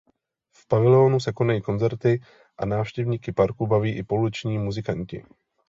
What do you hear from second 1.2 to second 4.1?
konají koncerty a návštěvníky parku baví i